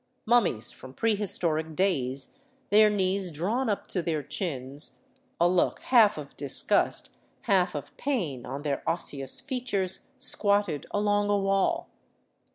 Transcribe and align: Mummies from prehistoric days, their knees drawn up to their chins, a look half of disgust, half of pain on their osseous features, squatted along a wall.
Mummies 0.25 0.71
from 0.71 0.95
prehistoric 0.95 1.75
days, 1.75 2.39
their 2.71 2.89
knees 2.89 3.29
drawn 3.29 3.69
up 3.69 3.85
to 3.89 4.01
their 4.01 4.23
chins, 4.23 4.97
a 5.39 5.47
look 5.47 5.79
half 5.81 6.17
of 6.17 6.35
disgust, 6.35 7.11
half 7.41 7.75
of 7.75 7.95
pain 7.97 8.43
on 8.43 8.63
their 8.63 8.81
osseous 8.89 9.39
features, 9.39 10.07
squatted 10.17 10.87
along 10.91 11.29
a 11.29 11.37
wall. 11.37 11.87